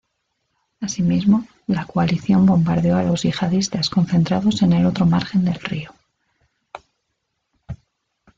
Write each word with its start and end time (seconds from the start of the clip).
Asimismo, 0.79 1.45
la 1.67 1.85
coalición 1.85 2.47
bombardeó 2.47 2.97
a 2.97 3.03
los 3.03 3.21
yihadistas 3.21 3.91
concentrados 3.91 4.63
en 4.63 4.73
el 4.73 4.87
otro 4.87 5.05
margen 5.05 5.45
del 5.45 5.59
río. 5.61 5.93